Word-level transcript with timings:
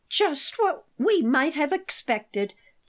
"Just 0.09 0.57
what 0.57 0.85
we 0.97 1.21
might 1.21 1.53
have 1.53 1.71
expected! 1.71 2.55